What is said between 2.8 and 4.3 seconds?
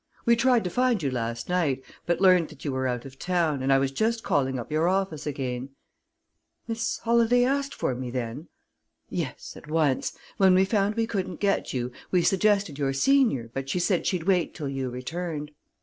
out of town, and I was just